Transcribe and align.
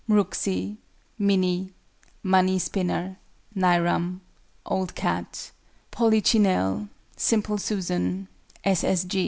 MHRUXI. 0.09 0.77
MINNIE. 1.19 1.73
MONEY 2.23 2.57
SPINNER. 2.57 3.19
NAIRAM. 3.55 4.21
OLD 4.65 4.95
CAT. 4.95 5.51
POLICHINELLE. 5.91 6.89
SIMPLE 7.15 7.57
SUSAN. 7.59 8.27